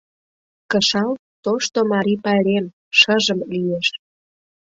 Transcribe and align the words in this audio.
Кышал— 0.71 1.11
тошто 1.43 1.79
марий 1.91 2.19
пайрем, 2.25 2.65
шыжым 2.99 3.39
лиеш. 3.51 3.87